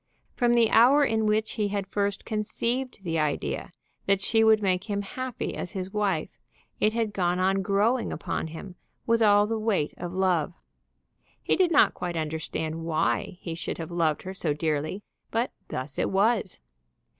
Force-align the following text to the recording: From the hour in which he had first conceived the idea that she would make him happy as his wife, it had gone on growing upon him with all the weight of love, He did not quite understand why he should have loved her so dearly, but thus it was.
From 0.35 0.55
the 0.55 0.71
hour 0.71 1.05
in 1.05 1.27
which 1.27 1.51
he 1.51 1.67
had 1.67 1.85
first 1.85 2.25
conceived 2.25 3.03
the 3.03 3.19
idea 3.19 3.71
that 4.07 4.19
she 4.19 4.43
would 4.43 4.63
make 4.63 4.85
him 4.89 5.03
happy 5.03 5.55
as 5.55 5.73
his 5.73 5.93
wife, 5.93 6.39
it 6.79 6.91
had 6.93 7.13
gone 7.13 7.37
on 7.37 7.61
growing 7.61 8.11
upon 8.11 8.47
him 8.47 8.75
with 9.05 9.21
all 9.21 9.45
the 9.45 9.59
weight 9.59 9.93
of 9.97 10.11
love, 10.11 10.55
He 11.43 11.55
did 11.55 11.69
not 11.71 11.93
quite 11.93 12.17
understand 12.17 12.83
why 12.83 13.37
he 13.41 13.53
should 13.53 13.77
have 13.77 13.91
loved 13.91 14.23
her 14.23 14.33
so 14.33 14.53
dearly, 14.55 15.03
but 15.29 15.51
thus 15.67 15.99
it 15.99 16.09
was. 16.09 16.59